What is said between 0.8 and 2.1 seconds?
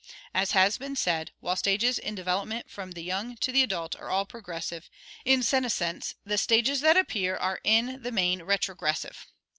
said, while stages